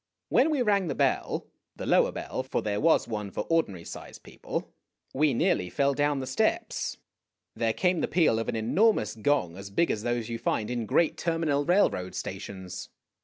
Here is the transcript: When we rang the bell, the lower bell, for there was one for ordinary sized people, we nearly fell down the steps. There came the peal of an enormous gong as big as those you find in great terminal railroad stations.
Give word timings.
When 0.29 0.49
we 0.49 0.63
rang 0.63 0.87
the 0.87 0.95
bell, 0.95 1.45
the 1.75 1.85
lower 1.85 2.11
bell, 2.11 2.41
for 2.41 2.63
there 2.63 2.81
was 2.81 3.07
one 3.07 3.29
for 3.29 3.41
ordinary 3.51 3.83
sized 3.83 4.23
people, 4.23 4.73
we 5.13 5.31
nearly 5.31 5.69
fell 5.69 5.93
down 5.93 6.19
the 6.19 6.25
steps. 6.25 6.97
There 7.55 7.71
came 7.71 8.01
the 8.01 8.07
peal 8.07 8.39
of 8.39 8.49
an 8.49 8.55
enormous 8.55 9.13
gong 9.13 9.55
as 9.55 9.69
big 9.69 9.91
as 9.91 10.01
those 10.01 10.27
you 10.27 10.39
find 10.39 10.71
in 10.71 10.87
great 10.87 11.17
terminal 11.17 11.65
railroad 11.65 12.15
stations. 12.15 12.89